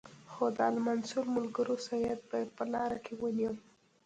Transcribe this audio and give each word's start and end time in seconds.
خو 0.31 0.45
د 0.57 0.57
المنصور 0.71 1.25
ملګرو 1.35 1.75
سید 1.87 2.19
بیا 2.29 2.41
په 2.55 2.63
لاره 2.73 2.97
کې 3.05 3.13
ونیو. 3.19 3.53